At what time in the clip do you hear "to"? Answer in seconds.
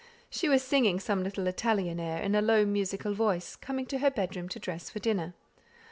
3.85-3.99, 4.49-4.57